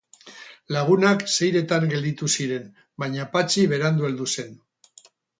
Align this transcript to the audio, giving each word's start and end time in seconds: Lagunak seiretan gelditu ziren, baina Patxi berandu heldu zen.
Lagunak 0.75 1.19
seiretan 1.33 1.85
gelditu 1.91 2.29
ziren, 2.37 2.65
baina 3.03 3.27
Patxi 3.35 3.67
berandu 3.75 4.09
heldu 4.09 4.27
zen. 4.37 4.57